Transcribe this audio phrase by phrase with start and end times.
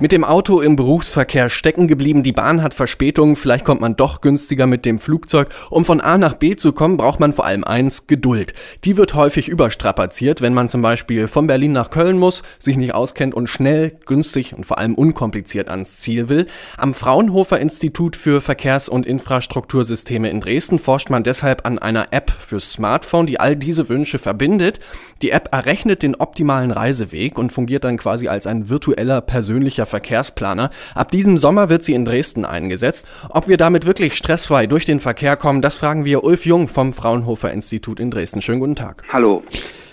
[0.00, 4.20] Mit dem Auto im Berufsverkehr stecken geblieben, die Bahn hat Verspätung, vielleicht kommt man doch
[4.20, 5.48] günstiger mit dem Flugzeug.
[5.70, 8.52] Um von A nach B zu kommen, braucht man vor allem eins, Geduld.
[8.84, 12.94] Die wird häufig überstrapaziert, wenn man zum Beispiel von Berlin nach Köln muss, sich nicht
[12.94, 16.46] auskennt und schnell, günstig und vor allem unkompliziert ans Ziel will.
[16.76, 22.30] Am Fraunhofer Institut für Verkehrs- und Infrastruktursysteme in Dresden forscht man deshalb an einer App
[22.30, 24.78] für Smartphone, die all diese Wünsche verbindet.
[25.22, 30.70] Die App errechnet den optimalen Reiseweg und fungiert dann quasi als ein virtueller persönlicher Verkehrsplaner.
[30.94, 33.08] Ab diesem Sommer wird sie in Dresden eingesetzt.
[33.30, 36.92] Ob wir damit wirklich stressfrei durch den Verkehr kommen, das fragen wir Ulf Jung vom
[36.92, 38.42] Fraunhofer Institut in Dresden.
[38.42, 39.04] Schönen guten Tag.
[39.12, 39.42] Hallo.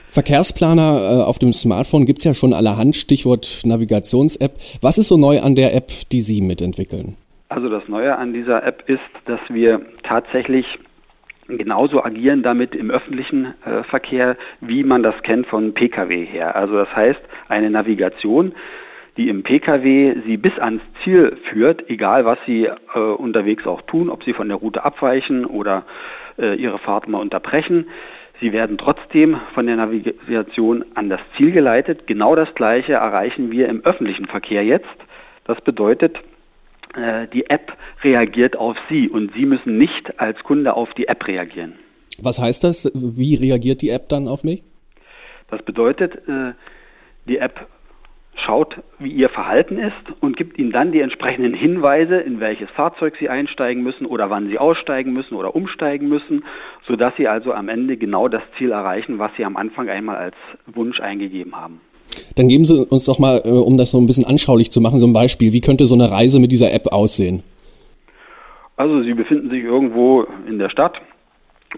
[0.08, 4.54] Verkehrsplaner äh, auf dem Smartphone gibt es ja schon allerhand, Stichwort Navigations-App.
[4.82, 7.18] Was ist so neu an der App, die Sie mitentwickeln?
[7.50, 10.66] Also das Neue an dieser App ist, dass wir tatsächlich
[11.48, 16.56] genauso agieren damit im öffentlichen äh, Verkehr, wie man das kennt von Pkw her.
[16.56, 18.54] Also das heißt, eine Navigation,
[19.18, 24.10] die im Pkw sie bis ans Ziel führt, egal was sie äh, unterwegs auch tun,
[24.10, 25.86] ob sie von der Route abweichen oder
[26.38, 27.88] äh, ihre Fahrt mal unterbrechen.
[28.42, 32.06] Sie werden trotzdem von der Navigation an das Ziel geleitet.
[32.06, 34.86] Genau das Gleiche erreichen wir im öffentlichen Verkehr jetzt.
[35.46, 36.18] Das bedeutet,
[36.96, 41.26] äh, die App reagiert auf Sie und Sie müssen nicht als Kunde auf die App
[41.28, 41.76] reagieren.
[42.22, 42.92] Was heißt das?
[42.94, 44.64] Wie reagiert die App dann auf mich?
[45.50, 46.54] Das bedeutet, äh,
[47.28, 47.68] die App
[48.46, 53.16] schaut, wie ihr Verhalten ist und gibt ihnen dann die entsprechenden Hinweise, in welches Fahrzeug
[53.20, 56.44] sie einsteigen müssen oder wann sie aussteigen müssen oder umsteigen müssen,
[56.88, 60.36] sodass sie also am Ende genau das Ziel erreichen, was sie am Anfang einmal als
[60.68, 61.82] Wunsch eingegeben haben.
[62.36, 65.00] Dann geben Sie uns doch mal, äh, um das so ein bisschen anschaulich zu machen,
[65.00, 65.54] so ein Beispiel.
[65.54, 67.44] Wie könnte so eine Reise mit dieser App aussehen?
[68.78, 71.02] Also Sie befinden sich irgendwo in der Stadt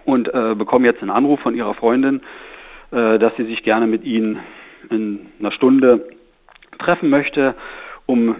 [0.04, 2.20] und äh, bekommen jetzt einen Anruf von Ihrer Freundin,
[2.90, 4.40] äh, dass sie sich gerne mit Ihnen
[4.90, 6.08] in einer Stunde
[6.78, 7.54] treffen möchte,
[8.06, 8.36] um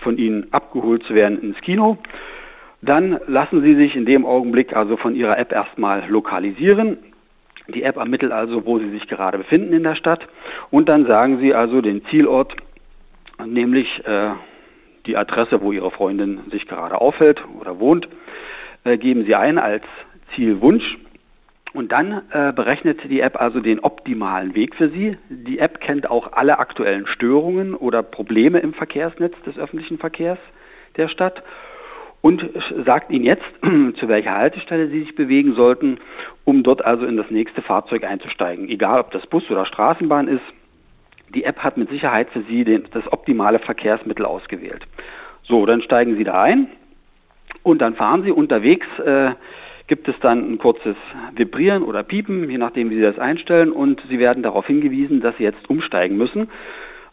[0.00, 1.98] von Ihnen abgeholt zu werden ins Kino.
[2.82, 6.98] Dann lassen Sie sich in dem Augenblick also von Ihrer App erstmal lokalisieren.
[7.68, 10.28] Die App ermittelt also, wo Sie sich gerade befinden in der Stadt.
[10.70, 12.54] Und dann sagen Sie also den Zielort,
[13.42, 14.32] nämlich äh,
[15.06, 18.08] die Adresse, wo Ihre Freundin sich gerade aufhält oder wohnt,
[18.84, 19.84] äh, geben Sie ein als
[20.34, 20.98] Zielwunsch
[21.74, 25.18] und dann äh, berechnet die App also den optimalen Weg für Sie.
[25.28, 30.38] Die App kennt auch alle aktuellen Störungen oder Probleme im Verkehrsnetz des öffentlichen Verkehrs
[30.96, 31.42] der Stadt
[32.20, 32.48] und
[32.86, 35.98] sagt Ihnen jetzt, zu welcher Haltestelle Sie sich bewegen sollten,
[36.44, 38.68] um dort also in das nächste Fahrzeug einzusteigen.
[38.68, 40.44] Egal, ob das Bus oder Straßenbahn ist,
[41.34, 44.86] die App hat mit Sicherheit für Sie den, das optimale Verkehrsmittel ausgewählt.
[45.42, 46.68] So, dann steigen Sie da ein
[47.64, 49.32] und dann fahren Sie unterwegs äh,
[49.86, 50.96] gibt es dann ein kurzes
[51.34, 55.36] Vibrieren oder Piepen, je nachdem, wie Sie das einstellen, und Sie werden darauf hingewiesen, dass
[55.36, 56.48] Sie jetzt umsteigen müssen,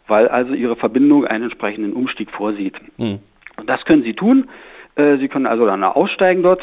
[0.06, 2.74] weil also Ihre Verbindung einen entsprechenden Umstieg vorsieht.
[2.96, 3.18] Mhm.
[3.56, 4.48] Und das können Sie tun.
[4.96, 6.62] Äh, Sie können also dann aussteigen dort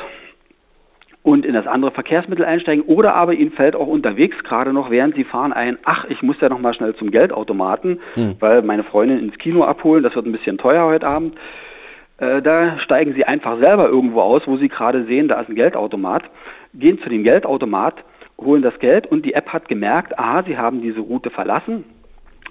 [1.21, 5.15] und in das andere Verkehrsmittel einsteigen oder aber Ihnen fällt auch unterwegs gerade noch, während
[5.15, 8.35] Sie fahren ein, ach, ich muss ja noch mal schnell zum Geldautomaten, mhm.
[8.39, 11.35] weil meine Freundin ins Kino abholen, das wird ein bisschen teuer heute Abend.
[12.19, 15.55] Äh, da steigen Sie einfach selber irgendwo aus, wo Sie gerade sehen, da ist ein
[15.55, 16.23] Geldautomat,
[16.73, 18.03] gehen zu dem Geldautomat,
[18.37, 21.85] holen das Geld und die App hat gemerkt, aha, Sie haben diese Route verlassen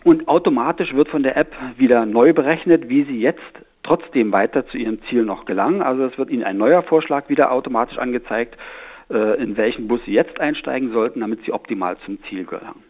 [0.04, 3.42] und automatisch wird von der App wieder neu berechnet, wie Sie jetzt
[3.82, 5.82] trotzdem weiter zu Ihrem Ziel noch gelangen.
[5.82, 8.56] Also es wird Ihnen ein neuer Vorschlag wieder automatisch angezeigt,
[9.10, 12.82] äh, in welchen Bus Sie jetzt einsteigen sollten, damit Sie optimal zum Ziel gelangen.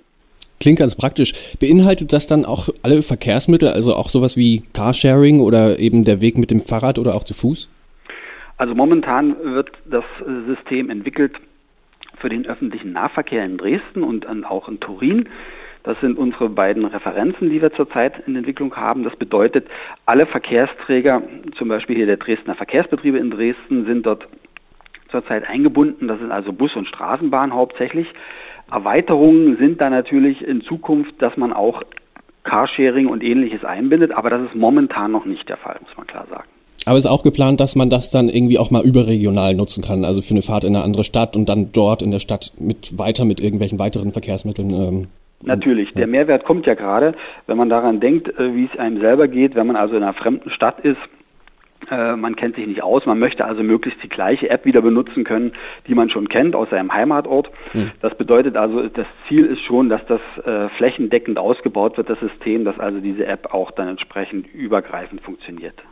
[0.61, 1.57] Klingt ganz praktisch.
[1.61, 6.37] Beinhaltet das dann auch alle Verkehrsmittel, also auch sowas wie Carsharing oder eben der Weg
[6.37, 7.69] mit dem Fahrrad oder auch zu Fuß?
[8.57, 10.05] Also momentan wird das
[10.47, 11.37] System entwickelt
[12.19, 15.29] für den öffentlichen Nahverkehr in Dresden und auch in Turin.
[15.85, 19.05] Das sind unsere beiden Referenzen, die wir zurzeit in Entwicklung haben.
[19.05, 19.69] Das bedeutet,
[20.07, 21.23] alle Verkehrsträger,
[21.57, 24.27] zum Beispiel hier der Dresdner Verkehrsbetriebe in Dresden, sind dort
[25.11, 26.09] zurzeit eingebunden.
[26.09, 28.09] Das sind also Bus- und Straßenbahn hauptsächlich.
[28.71, 31.83] Erweiterungen sind da natürlich in Zukunft, dass man auch
[32.45, 36.27] Carsharing und ähnliches einbindet, aber das ist momentan noch nicht der Fall, muss man klar
[36.31, 36.49] sagen.
[36.87, 40.05] Aber es ist auch geplant, dass man das dann irgendwie auch mal überregional nutzen kann,
[40.05, 42.97] also für eine Fahrt in eine andere Stadt und dann dort in der Stadt mit
[42.99, 44.71] weiter mit irgendwelchen weiteren Verkehrsmitteln.
[44.71, 45.07] Ähm,
[45.45, 47.15] Natürlich, der Mehrwert kommt ja gerade,
[47.47, 50.15] wenn man daran denkt, äh, wie es einem selber geht, wenn man also in einer
[50.15, 50.99] fremden Stadt ist
[51.91, 55.53] man kennt sich nicht aus, man möchte also möglichst die gleiche App wieder benutzen können,
[55.87, 57.51] die man schon kennt aus seinem Heimatort.
[57.73, 57.91] Mhm.
[58.01, 62.65] Das bedeutet also, das Ziel ist schon, dass das äh, flächendeckend ausgebaut wird, das System,
[62.65, 65.83] dass also diese App auch dann entsprechend übergreifend funktioniert.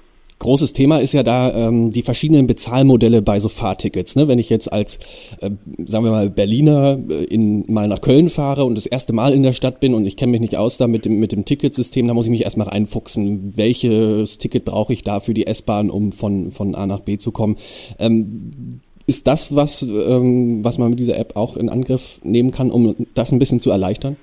[0.46, 4.14] Großes Thema ist ja da ähm, die verschiedenen Bezahlmodelle bei so Fahrtickets.
[4.14, 4.28] Ne?
[4.28, 5.00] Wenn ich jetzt als,
[5.40, 5.50] äh,
[5.84, 9.43] sagen wir mal, Berliner äh, in, mal nach Köln fahre und das erste Mal in
[9.43, 12.06] der Stadt bin und ich kenne mich nicht aus da mit dem, mit dem Ticketsystem,
[12.06, 13.56] da muss ich mich erstmal reinfuchsen.
[13.56, 17.32] Welches Ticket brauche ich da für die S-Bahn, um von, von A nach B zu
[17.32, 17.56] kommen?
[17.99, 22.70] Ähm, ist das was, ähm, was man mit dieser App auch in Angriff nehmen kann,
[22.70, 24.16] um das ein bisschen zu erleichtern?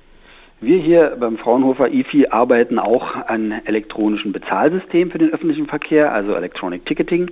[0.64, 6.36] Wir hier beim Fraunhofer IFI arbeiten auch an elektronischen Bezahlsystem für den öffentlichen Verkehr, also
[6.36, 7.32] Electronic Ticketing.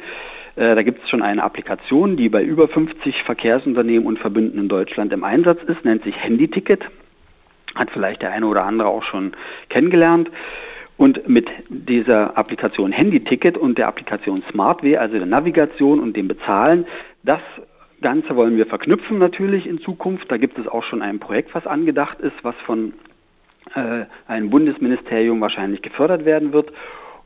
[0.58, 4.68] Äh, da gibt es schon eine Applikation, die bei über 50 Verkehrsunternehmen und Verbünden in
[4.68, 6.84] Deutschland im Einsatz ist, nennt sich Handy-Ticket.
[7.74, 9.32] Hat vielleicht der eine oder andere auch schon
[9.70, 10.30] kennengelernt.
[10.98, 16.86] Und mit dieser Applikation Handy-Ticket und der Applikation SmartWay, also der Navigation und dem Bezahlen,
[17.24, 17.40] das
[18.02, 20.30] Ganze wollen wir verknüpfen natürlich in Zukunft.
[20.30, 22.92] Da gibt es auch schon ein Projekt, was angedacht ist, was von
[24.28, 26.72] ein Bundesministerium wahrscheinlich gefördert werden wird,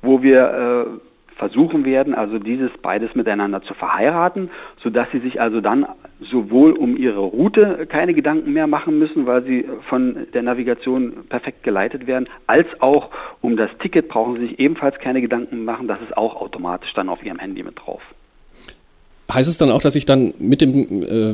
[0.02, 1.00] wo wir äh,
[1.36, 4.50] versuchen werden, also dieses beides miteinander zu verheiraten,
[4.82, 5.86] sodass sie sich also dann
[6.20, 11.64] sowohl um ihre Route keine Gedanken mehr machen müssen, weil sie von der Navigation perfekt
[11.64, 13.10] geleitet werden, als auch
[13.42, 17.10] um das Ticket brauchen sie sich ebenfalls keine Gedanken machen, das ist auch automatisch dann
[17.10, 18.02] auf ihrem Handy mit drauf.
[19.34, 21.34] Heißt es dann auch, dass ich dann mit dem, äh,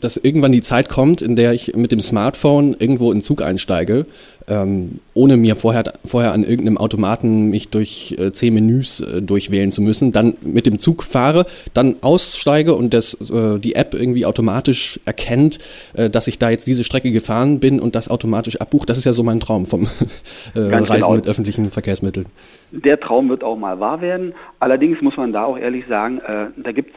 [0.00, 4.06] dass irgendwann die Zeit kommt, in der ich mit dem Smartphone irgendwo in Zug einsteige,
[4.48, 9.72] ähm, ohne mir vorher, vorher an irgendeinem Automaten mich durch äh, zehn Menüs äh, durchwählen
[9.72, 11.44] zu müssen, dann mit dem Zug fahre,
[11.74, 15.58] dann aussteige und das, äh, die App irgendwie automatisch erkennt,
[15.94, 18.88] äh, dass ich da jetzt diese Strecke gefahren bin und das automatisch abbucht.
[18.88, 19.82] Das ist ja so mein Traum vom
[20.54, 21.14] äh, Reisen genau.
[21.14, 22.26] mit öffentlichen Verkehrsmitteln.
[22.70, 24.32] Der Traum wird auch mal wahr werden.
[24.60, 26.94] Allerdings muss man da auch ehrlich sagen, äh, da gibt's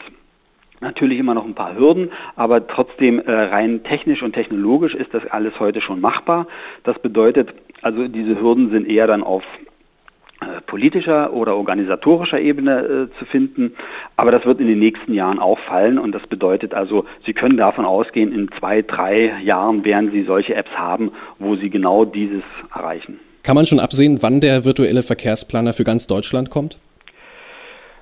[0.81, 5.25] Natürlich immer noch ein paar Hürden, aber trotzdem äh, rein technisch und technologisch ist das
[5.27, 6.47] alles heute schon machbar.
[6.83, 9.43] Das bedeutet, also diese Hürden sind eher dann auf
[10.41, 13.73] äh, politischer oder organisatorischer Ebene äh, zu finden.
[14.17, 17.55] Aber das wird in den nächsten Jahren auch fallen und das bedeutet also, Sie können
[17.55, 22.43] davon ausgehen, in zwei, drei Jahren werden Sie solche Apps haben, wo Sie genau dieses
[22.73, 23.19] erreichen.
[23.43, 26.79] Kann man schon absehen, wann der virtuelle Verkehrsplaner für ganz Deutschland kommt?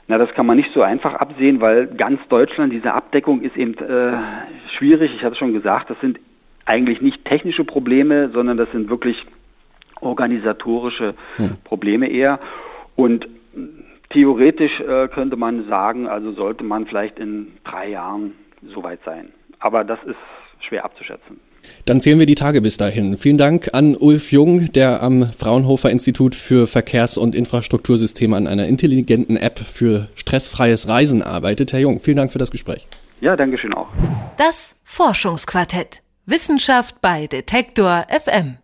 [0.07, 3.73] Na, das kann man nicht so einfach absehen, weil ganz Deutschland, diese Abdeckung ist eben
[3.77, 4.17] äh,
[4.75, 5.13] schwierig.
[5.15, 6.19] Ich hatte schon gesagt, das sind
[6.65, 9.25] eigentlich nicht technische Probleme, sondern das sind wirklich
[10.01, 11.57] organisatorische hm.
[11.63, 12.39] Probleme eher.
[12.95, 13.27] Und
[14.09, 19.31] theoretisch äh, könnte man sagen, also sollte man vielleicht in drei Jahren soweit sein.
[19.59, 20.17] Aber das ist
[20.59, 21.39] schwer abzuschätzen.
[21.85, 23.17] Dann zählen wir die Tage bis dahin.
[23.17, 28.67] Vielen Dank an Ulf Jung, der am Fraunhofer Institut für Verkehrs- und Infrastruktursysteme an einer
[28.67, 31.73] intelligenten App für stressfreies Reisen arbeitet.
[31.73, 32.87] Herr Jung, vielen Dank für das Gespräch.
[33.21, 33.87] Ja, danke schön auch.
[34.37, 36.01] Das Forschungsquartett.
[36.25, 38.57] Wissenschaft bei Detektor FM.